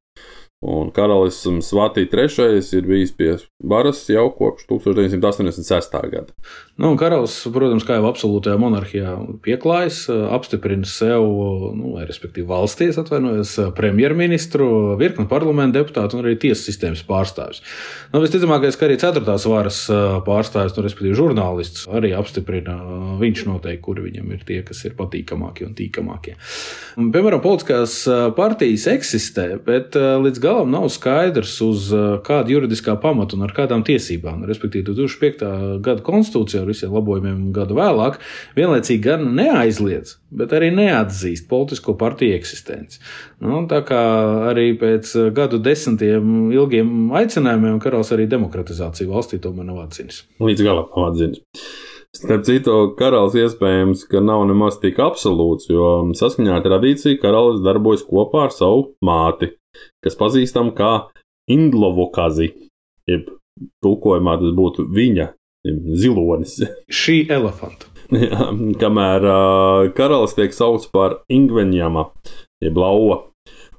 Un 0.62 0.91
karalis 0.94 1.39
Svatī 1.65 2.03
III 2.06 2.60
ir 2.77 2.86
bijis 2.86 3.12
pie 3.18 3.32
varas 3.65 4.03
jau 4.06 4.27
kopš 4.30 4.68
1986. 4.70 5.96
gada. 6.12 6.36
Nu, 6.77 6.91
karalis, 6.98 7.34
protams, 7.53 7.82
kā 7.86 7.98
jau 7.98 8.06
absolūtajā 8.06 8.60
monarhijā, 8.62 9.15
pieklājas, 9.41 10.03
apstiprina 10.10 10.86
sev, 10.86 11.25
nu, 11.77 11.96
respektīvi 12.06 12.46
valstīs, 12.50 13.00
atvainojos, 13.01 13.56
premjerministru, 13.77 14.68
virkni 15.01 15.25
parlamenta 15.30 15.80
deputātu 15.80 16.20
un 16.20 16.27
arī 16.27 16.36
tiesas 16.41 16.68
sistēmas 16.70 17.01
pārstāvis. 17.10 17.63
Nu, 18.13 18.22
visticamākais, 18.22 18.77
ka 18.77 18.86
arī 18.86 19.00
ceturtās 19.01 19.48
varas 19.50 19.82
pārstāvis, 20.30 20.77
nu, 20.77 20.86
respektīvi 20.86 21.18
žurnālists, 21.18 21.88
arī 21.89 22.13
apstiprina, 22.18 22.77
viņš 23.22 23.44
noteikti, 23.50 23.82
kuri 23.89 24.06
viņam 24.12 24.30
ir 24.38 24.46
tie, 24.46 24.62
kas 24.65 24.86
ir 24.86 24.98
patīkamākie 24.98 25.65
un 25.72 25.74
tīkamākie. 25.77 26.38
Un, 27.01 27.10
piemēram, 27.13 27.41
politiskās 27.41 28.03
partijas 28.38 28.86
eksistē, 28.94 29.48
bet 29.65 29.98
līdz 29.98 30.38
galam 30.41 30.50
galam 30.51 30.72
nav 30.72 30.88
skaidrs, 30.91 31.55
uz 31.63 31.88
uh, 31.96 32.17
kāda 32.25 32.51
juridiskā 32.51 32.98
pamata 33.01 33.38
un 33.38 33.46
ar 33.48 33.53
kādām 33.55 33.86
tiesībām. 33.88 34.43
Respektīvi, 34.50 34.89
2005. 34.91 35.46
gada 35.86 36.03
konstitūcija 36.05 36.63
ar 36.63 36.70
visiem 36.70 36.91
labojumiem 36.96 37.51
gadu 37.55 37.77
vēlāk 37.79 38.20
vienlaicīgi 38.58 39.03
gan 39.05 39.29
neaizliedz, 39.38 40.17
bet 40.41 40.55
arī 40.58 40.72
neatzīst 40.75 41.48
politisko 41.51 41.96
partiju 42.00 42.36
eksistenci. 42.39 43.00
Nu, 43.43 43.63
tā 43.72 43.81
kā 43.88 44.01
arī 44.51 44.72
pēc 44.79 45.13
gadu 45.36 45.62
desmitiem 45.63 46.51
ilgiem 46.51 47.13
aicinājumiem 47.22 47.79
karalis 47.84 48.12
arī 48.15 48.27
demokratizāciju 48.31 49.13
valstī 49.13 49.39
tomēr 49.41 49.72
nav 49.72 49.86
atzinis. 49.88 50.25
Līdz 50.43 50.67
galam 50.67 50.91
nav 50.91 51.12
atzinis. 51.13 51.46
Starp 52.12 52.43
citu, 52.43 52.74
karalis 53.00 53.38
iespējams, 53.39 54.03
ka 54.12 54.20
nav 54.20 54.43
nemaz 54.50 54.81
tik 54.81 55.00
absolūts, 55.00 55.70
jo 55.72 56.12
saskaņā 56.20 56.58
ar 56.58 56.65
tradīciju 56.65 57.22
karalis 57.22 57.63
darbojas 57.63 58.03
kopā 58.03 58.50
ar 58.50 58.51
savu 58.51 58.89
māti, 59.08 59.53
kas 60.05 60.17
pazīstama 60.20 60.74
kā 60.77 60.91
Indlovokazi, 61.51 62.51
jeb 63.10 63.31
tulkojumā 63.84 64.38
tas 64.41 64.53
būtu 64.55 64.86
viņa 64.93 65.31
zilonis. 66.01 66.60
Šī 67.01 67.24
elefanta. 67.31 67.89
Kamēr 68.81 69.25
uh, 69.25 69.89
karalis 69.96 70.36
tiek 70.36 70.55
saukts 70.55 70.89
par 70.91 71.22
Ingveņama, 71.31 72.10
jeb 72.63 72.79
lauva. 72.79 73.22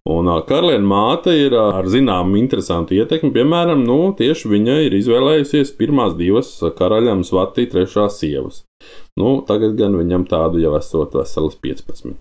Un 0.08 0.26
uh, 0.26 0.40
karaliene 0.46 0.88
māte 0.88 1.34
ir 1.36 1.54
uh, 1.54 1.76
ar 1.78 1.86
zināmu 1.90 2.40
interesantu 2.40 2.96
ietekmi. 2.96 3.30
Piemēram, 3.36 3.84
nu, 3.86 3.98
tieši 4.18 4.50
viņa 4.50 4.78
ir 4.88 4.96
izvēlējusies 4.98 5.74
pirmās 5.78 6.16
divas 6.18 6.56
karaļam 6.78 7.22
Svatī 7.28 7.68
trešās 7.70 8.18
sievas. 8.22 8.64
Nu, 9.20 9.40
tagad 9.46 9.76
gan 9.78 9.94
viņam 10.00 10.26
tādu 10.30 10.62
jau 10.62 10.74
esot 10.78 11.14
veselas 11.20 11.58
15. 11.62 12.16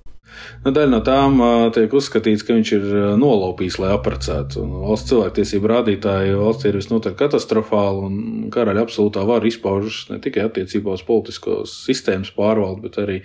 Nu, 0.62 0.72
daļa 0.74 0.92
no 0.92 1.00
tām 1.06 1.40
tiek 1.76 1.94
uzskatīts, 1.98 2.44
ka 2.46 2.56
viņš 2.56 2.72
ir 2.78 2.88
nolaupījis, 3.22 3.80
lai 3.82 3.92
apprecētu. 3.96 4.64
Valsts 4.86 5.10
cilvēktiesību 5.12 5.72
rādītāji 5.72 6.38
valstī 6.38 6.70
ir 6.70 6.78
visnotaļ 6.80 7.16
katastrofāli, 7.20 8.08
un 8.08 8.50
karaļa 8.54 8.86
absolūtā 8.86 9.26
vara 9.28 9.50
izpaužas 9.50 10.04
ne 10.12 10.20
tikai 10.24 10.46
attiecībā 10.48 10.96
uz 10.98 11.06
politiskos 11.08 11.76
sistēmas 11.88 12.34
pārvaldi, 12.38 12.86
bet 12.86 13.00
arī 13.02 13.20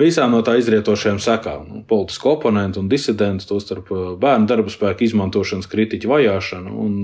visām 0.00 0.34
no 0.34 0.42
tā 0.46 0.56
izrietošajām 0.60 1.20
sekām. 1.22 1.66
Nu, 1.70 1.82
politisku 1.88 2.34
oponentu 2.34 2.82
un 2.82 2.90
disidentu, 2.90 3.48
tostarp 3.52 3.92
bērnu 4.20 4.50
darba 4.50 4.72
spēku 4.72 5.06
izmantošanas 5.06 5.70
kritiķu 5.70 6.10
vajāšanu 6.10 6.78
un, 6.86 6.96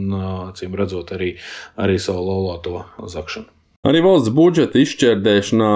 acīm 0.51 0.75
redzot, 0.79 1.15
arī, 1.17 1.37
arī 1.81 2.01
savu 2.03 2.27
laulāto 2.27 2.83
zakšanu. 3.07 3.56
Arī 3.87 4.01
valsts 4.03 4.33
budžeta 4.35 4.81
izšķērdēšanā, 4.83 5.73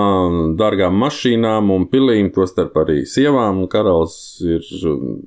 dārgām 0.59 0.97
mašīnām 0.99 1.69
un 1.71 1.85
pilīm, 1.93 2.33
tostarp 2.35 2.81
arī 2.83 3.05
sievām, 3.07 3.61
karalis 3.71 4.17
ir 4.43 4.64
um, 4.90 5.21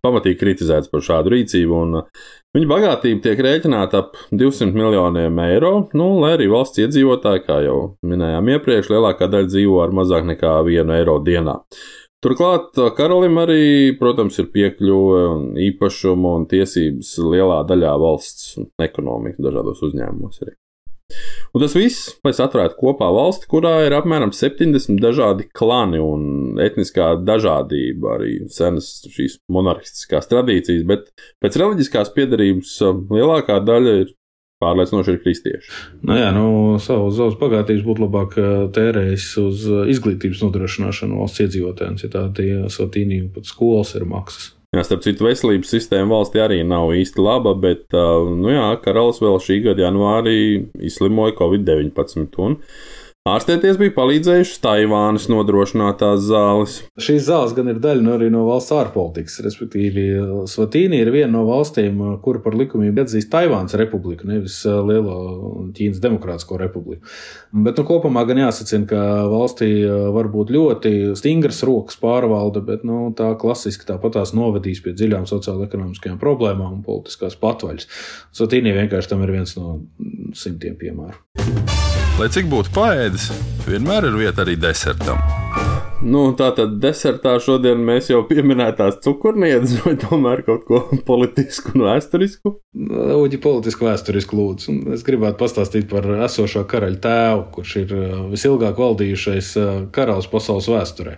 pamatīgi 0.00 0.38
kritizēts 0.40 0.88
par 0.92 1.04
šādu 1.04 1.34
rīcību. 1.34 1.80
Uh, 1.98 2.30
viņa 2.56 2.70
bagātība 2.70 3.24
tiek 3.26 3.42
rēķināta 3.44 4.00
ap 4.06 4.16
200 4.32 4.72
miljoniem 4.72 5.42
eiro, 5.44 5.72
nu, 5.92 6.06
lai 6.22 6.32
arī 6.38 6.48
valsts 6.52 6.80
iedzīvotāji, 6.86 7.44
kā 7.44 7.58
jau 7.66 7.76
minējām 8.08 8.48
iepriekš, 8.54 8.88
lielākā 8.94 9.28
daļa 9.34 9.52
dzīvo 9.52 9.82
ar 9.84 9.92
mazāk 10.00 10.24
nekā 10.32 10.54
1 10.64 10.94
eiro 10.96 11.18
dienā. 11.26 11.58
Turklāt 12.24 12.80
uh, 12.80 12.88
karalim 12.96 13.36
arī, 13.42 13.60
protams, 14.00 14.40
ir 14.40 14.48
piekļuve 14.56 15.20
un 15.34 15.44
īpašumu 15.68 16.34
un 16.40 16.48
tiesības 16.48 17.12
lielā 17.20 17.60
daļā 17.68 17.94
valsts 18.00 18.56
ekonomikas 18.88 19.44
dažādos 19.44 19.84
uzņēmumos. 19.90 20.40
Arī. 20.46 20.56
Un 21.54 21.64
tas 21.64 21.74
viss, 21.74 22.12
lai 22.26 22.32
saturētu 22.36 22.78
kopā 22.78 23.08
valsti, 23.14 23.48
kurā 23.50 23.74
ir 23.86 23.96
apmēram 23.96 24.34
70 24.36 25.00
dažādi 25.02 25.48
klani 25.56 26.00
un 26.02 26.60
etniskā 26.62 27.12
dažādība, 27.26 28.16
arī 28.18 28.36
senas 28.52 28.92
šīs 29.10 29.40
monarhistiskās 29.50 30.30
tradīcijas, 30.30 30.86
bet 30.88 31.10
pēc 31.42 31.58
reliģiskās 31.60 32.14
piedarības 32.16 32.76
um, 32.86 33.04
lielākā 33.10 33.58
daļa 33.66 33.96
ir 34.04 34.14
pārliecinoši 34.60 35.14
ir 35.14 35.20
kristieši. 35.24 35.74
Nu 36.04 36.18
jā, 36.18 36.30
nu, 36.36 36.46
savu 36.84 37.08
savas 37.16 37.38
bagātības 37.40 37.84
būtu 37.86 38.04
labāk 38.04 38.38
uh, 38.38 38.48
tērējis 38.76 39.28
uz 39.40 39.66
uh, 39.70 39.82
izglītības 39.90 40.44
nodrošināšanu 40.44 41.20
valsts 41.22 41.46
iedzīvotājiem, 41.46 42.00
citādi 42.02 42.48
satīniju 42.70 43.32
pat 43.36 43.48
skolas 43.48 43.96
ir 43.98 44.06
maksas. 44.10 44.52
Jā, 44.70 44.84
starp 44.86 45.00
citu, 45.02 45.24
veselības 45.26 45.72
sistēma 45.74 46.12
valstī 46.14 46.38
arī 46.44 46.60
nav 46.62 46.92
īsti 46.94 47.18
laba, 47.26 47.56
bet, 47.58 47.88
nu 47.90 48.52
jā, 48.52 48.68
karalis 48.84 49.18
vēl 49.18 49.40
šī 49.42 49.56
gada 49.64 49.82
janvārī 49.82 50.34
izslimoja 50.86 51.34
Covid-19. 51.40 52.52
Ārstēties 53.28 53.76
bija 53.76 53.92
palīdzējušas 53.98 54.62
Taivānas 54.64 55.26
nodrošinātās 55.28 56.22
zāles. 56.24 56.78
Šīs 56.96 57.26
zāles 57.26 57.50
gan 57.52 57.68
ir 57.68 57.76
daļa 57.84 58.00
no, 58.00 58.14
arī 58.16 58.30
no 58.32 58.46
valsts 58.46 58.72
ārpolitikas. 58.72 59.34
Respektīvi, 59.44 60.04
Svatīni 60.48 61.02
ir 61.02 61.10
viena 61.12 61.34
no 61.34 61.42
valstīm, 61.44 62.00
kura 62.24 62.40
par 62.40 62.56
likumību 62.56 63.04
atzīst 63.04 63.28
Taivānas 63.28 63.76
republiku, 63.76 64.24
nevis 64.30 64.56
Lielo 64.64 65.68
Ķīnas 65.76 66.00
Demokrātisko 66.00 66.56
republiku. 66.64 67.12
Bet 67.52 67.76
nu, 67.76 67.84
kopumā 67.92 68.24
gan 68.24 68.40
jāsacina, 68.40 68.88
ka 68.88 69.04
valstī 69.28 69.68
var 70.16 70.32
būt 70.32 70.56
ļoti 70.56 70.96
stingras 71.20 71.60
rokas 71.68 72.00
pārvalde, 72.00 72.64
bet 72.64 72.88
nu, 72.88 73.10
tā 73.12 73.34
klasiski 73.36 73.84
tāpat 73.92 74.16
tās 74.16 74.32
novedīs 74.32 74.80
pie 74.80 74.96
dziļām 74.96 75.28
sociālo-ekonomiskajām 75.28 76.16
problēmām 76.24 76.78
un 76.80 76.84
politiskās 76.88 77.36
patvaļas. 77.44 77.84
Svatīni 78.32 78.72
vienkārši 78.80 79.12
tam 79.12 79.28
ir 79.28 79.36
viens 79.36 79.58
no 79.60 79.82
simtiem 80.32 80.80
piemēru. 80.80 81.20
Lai 82.20 82.26
cik 82.28 82.50
būtu 82.52 82.68
paēdis, 82.76 83.30
vienmēr 83.64 84.04
ir 84.10 84.16
vieta 84.20 84.42
arī 84.42 84.52
desertam. 84.60 85.16
Nu, 86.04 86.26
tā 86.36 86.50
tad 86.52 86.74
desertā 86.82 87.32
šodien 87.40 87.80
mēs 87.80 88.10
jau 88.10 88.18
pieminētās 88.28 88.98
cukurnieces, 89.06 89.78
vai 89.86 89.94
tomēr 90.02 90.42
kaut 90.44 90.66
ko 90.68 90.82
politisku 91.08 91.72
un 91.78 91.86
vēsturisku? 91.86 92.52
Uģi 93.16 93.40
politisku 93.40 93.88
vēsturisku 93.88 94.36
lūdzu. 94.36 94.76
Es 94.98 95.06
gribētu 95.06 95.40
pastāstīt 95.40 95.88
par 95.88 96.10
esošo 96.26 96.66
karaļa 96.68 97.00
tēvu, 97.08 97.46
kurš 97.56 97.74
ir 97.86 97.96
uh, 97.96 98.12
visilgāk 98.34 98.76
valdījušais 98.84 99.50
uh, 99.56 99.72
karalis 99.96 100.28
pasaules 100.28 100.68
vēsturē. 100.68 101.16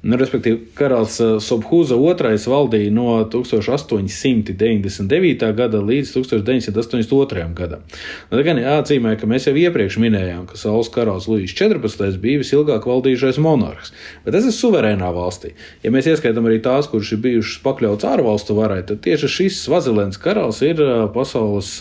Nu, 0.00 0.16
respektīvi, 0.16 0.62
karalis 0.72 1.18
Sobhūza 1.44 1.92
II 2.00 2.38
valdīja 2.48 2.88
no 2.96 3.18
1899. 3.28 5.50
gada 5.58 5.82
līdz 5.84 6.14
1982. 6.14 7.42
gadam. 7.58 7.82
Nu, 8.30 8.40
gan 8.46 8.56
jāatzīmē, 8.62 9.12
ka 9.20 9.28
mēs 9.28 9.44
jau 9.50 9.52
iepriekš 9.60 9.98
minējām, 10.00 10.46
ka 10.48 10.56
Saules 10.56 10.88
karalis 10.94 11.26
Luīs 11.28 11.52
XIV 11.52 12.16
bija 12.22 12.40
visilgāk 12.40 12.88
valdījušais 12.88 13.36
monarhs, 13.44 13.92
bet 14.24 14.32
tas 14.38 14.48
ir 14.48 14.54
suverēnā 14.56 15.10
valstī. 15.12 15.52
Ja 15.84 15.92
mēs 15.92 16.08
ieskaitām 16.08 16.48
arī 16.48 16.64
tās, 16.64 16.88
kuras 16.88 17.12
ir 17.12 17.20
bijušas 17.20 17.60
pakļautas 17.66 18.08
ārvalstu 18.14 18.56
varai, 18.56 18.80
tad 18.88 19.04
tieši 19.04 19.28
šis 19.36 19.60
Svazilēns 19.66 20.16
karalis 20.24 20.62
ir 20.64 20.80
pasaules 21.12 21.76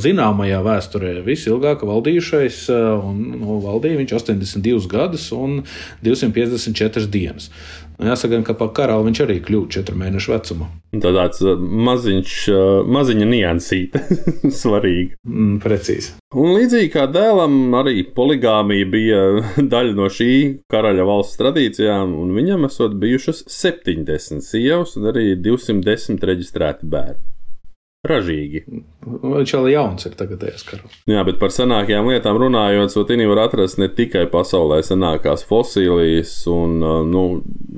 zināmajā 0.00 0.64
vēsturē 0.64 1.20
visilgāk 1.28 1.84
valdījušais, 1.84 2.64
un 3.04 3.20
nu, 3.44 3.60
valdīja 3.68 4.00
viņš 4.00 4.16
82 4.22 4.88
gadus 4.88 5.28
un 5.36 5.68
254 6.00 7.12
dienas. 7.12 7.52
Jāsaka, 7.98 8.38
ka 8.46 8.54
par 8.54 8.68
karalu 8.76 9.08
viņš 9.08 9.20
arī 9.24 9.36
kļuva 9.42 9.70
četru 9.74 9.96
mēnešu 9.98 10.30
vecumā. 10.30 10.68
Tāds 11.02 11.40
maziņš, 11.88 12.34
maziņa 12.94 13.26
niansīte, 13.26 14.02
svarīga. 14.60 15.18
Mm, 15.26 15.56
precīzi. 15.64 16.14
Un 16.38 16.52
līdzīgi 16.54 16.92
kā 16.94 17.08
dēlam, 17.10 17.56
arī 17.80 18.04
poligāmija 18.14 18.90
bija 18.92 19.22
daļa 19.74 19.96
no 19.98 20.06
šī 20.12 20.30
karaļa 20.70 21.08
valsts 21.08 21.40
tradīcijām, 21.40 22.14
un 22.22 22.36
viņam 22.38 22.68
esot 22.70 22.94
bijušas 23.02 23.42
70 23.50 24.46
sievas 24.46 24.94
un 25.00 25.10
arī 25.10 25.32
210 25.42 26.22
reģistrēti 26.30 26.86
bērni 26.94 27.37
ražīgi. 28.06 28.62
Viņš 29.02 29.54
vēl 29.56 29.70
jauns 29.72 30.06
ir 30.06 30.14
tagadējais 30.18 30.66
karalis. 30.68 31.00
Jā, 31.10 31.24
bet 31.26 31.40
par 31.40 31.54
senākajām 31.54 32.10
lietām 32.12 32.38
runājot, 32.38 32.92
Sotīni 32.94 33.26
var 33.30 33.46
atrast 33.48 33.80
ne 33.82 33.88
tikai 33.90 34.26
pasaulē 34.30 34.80
senākās 34.86 35.42
fosilijas, 35.48 36.34
un, 36.52 36.78
nu, 37.10 37.24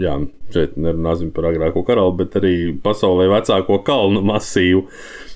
jā, 0.00 0.18
šeit 0.54 0.76
nerunāsim 0.80 1.32
par 1.34 1.50
agrāko 1.50 1.84
karali, 1.86 2.16
bet 2.22 2.36
arī 2.40 2.54
pasaulē 2.84 3.28
vecāko 3.32 3.80
kalnu 3.86 4.22
masīvu. 4.26 4.86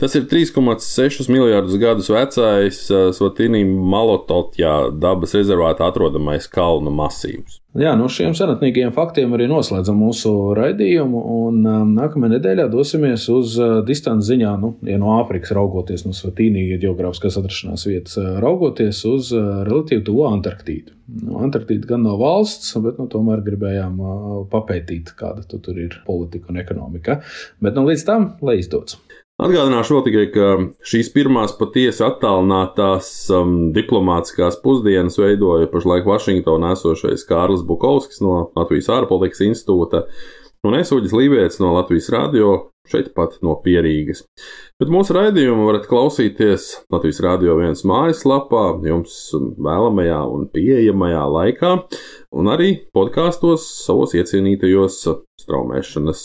Tas 0.00 0.16
ir 0.18 0.28
3,6 0.30 1.30
miljardus 1.30 1.78
gadus 1.80 2.10
vecais 2.10 2.80
Sotīni 3.16 3.62
Malototjā 3.64 4.90
dabas 5.00 5.36
rezervātā 5.38 5.90
atrodamais 5.90 6.50
kalnu 6.50 6.92
masīvs. 6.94 7.60
Jā, 7.74 7.96
no 7.98 8.06
šiem 8.06 8.36
senatnīgiem 8.38 8.92
faktiem 8.94 9.32
arī 9.34 9.48
noslēdzam 9.50 9.96
mūsu 9.98 10.30
raidījumu. 10.54 11.22
Un, 11.48 11.56
um, 11.66 11.88
nākamajā 11.96 12.36
nedēļā 12.36 12.68
dosimies 12.70 13.24
uz 13.34 13.56
uh, 13.58 13.80
distanci 13.86 14.28
ziņā, 14.28 14.52
nu, 14.62 14.76
ja 14.86 14.98
no 15.02 15.16
Āfrikas 15.16 15.50
raugoties, 15.58 16.04
no 16.06 16.14
Svatīnijas 16.14 16.78
geogrāfiskās 16.84 17.40
atrašanās 17.40 17.86
vietas, 17.90 18.14
uh, 18.20 18.36
raugoties 18.44 19.02
uz 19.10 19.32
uh, 19.34 19.64
relatīvi 19.66 20.06
tuvu 20.06 20.22
Antarktīdu. 20.28 20.94
Nu, 21.04 21.36
Antarktīda 21.44 21.90
gan 21.90 22.06
nav 22.06 22.16
valsts, 22.22 22.70
bet 22.84 22.96
nu, 23.00 23.04
tomēr 23.12 23.42
gribējām 23.44 23.98
papētīt, 24.52 25.12
kāda 25.18 25.44
tu 25.48 25.60
tur 25.60 25.76
ir 25.80 25.98
politika 26.06 26.48
un 26.52 26.62
ekonomika. 26.62 27.18
Bet 27.60 27.76
nu, 27.76 27.84
līdz 27.90 28.06
tam, 28.08 28.30
lai 28.44 28.56
izdodas. 28.62 28.96
Atgādināšu 29.44 29.96
vēl 29.96 30.02
tikai, 30.06 30.24
ka 30.30 30.48
šīs 30.86 31.08
pirmās 31.10 31.56
patiesi 31.58 32.04
attālinātās 32.06 33.08
um, 33.34 33.56
diplomātiskās 33.74 34.60
pusdienas 34.62 35.18
veidoja 35.18 35.66
pašlaik 35.72 36.06
Vašingtonā 36.06 36.70
esošais 36.76 37.26
Kārlis 37.26 37.64
Bukovskis 37.66 38.22
no 38.22 38.36
Latvijas 38.54 38.92
ārpolitikas 38.94 39.42
institūta 39.48 40.04
un 40.64 40.76
Esūģis 40.78 41.12
Lībijams 41.14 41.60
no 41.60 41.74
Latvijas 41.76 42.08
radio, 42.12 42.52
šeit 42.88 43.12
pat 43.16 43.36
no 43.44 43.56
Pierīgas. 43.64 44.24
Bet 44.80 44.92
mūsu 44.92 45.16
raidījumu 45.16 45.66
varat 45.68 45.86
klausīties 45.88 46.70
Latvijas 46.92 47.20
radio 47.24 47.56
viens 47.60 47.84
mājaslapā, 47.88 48.64
jums 48.88 49.16
vēlamajā 49.60 50.20
un 50.34 50.48
pieejamajā 50.52 51.24
laikā, 51.36 51.74
un 52.34 52.52
arī 52.52 52.70
podkāstos 52.96 53.66
savos 53.84 54.16
iecienītajos 54.16 55.00
straumēšanas 55.44 56.24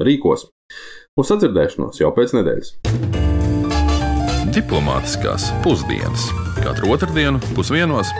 rīkos. 0.00 0.48
Uz 1.18 1.32
sadzirdēšanos 1.32 2.00
jau 2.00 2.12
pēc 2.16 2.36
nedēļas. 2.38 2.74
Diplomātiskās 4.50 5.50
pusdienas 5.64 6.28
katru 6.60 6.92
otrdienu 6.96 7.42
pusdienos 7.54 8.10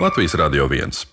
Latvijas 0.00 0.38
Radio 0.40 0.68
1. 0.70 1.04